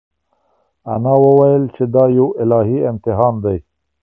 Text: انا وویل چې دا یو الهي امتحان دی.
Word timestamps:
انا 0.93 1.13
وویل 1.25 1.63
چې 1.75 1.83
دا 1.93 2.03
یو 2.17 2.27
الهي 2.43 2.79
امتحان 2.91 3.33
دی. 3.43 3.57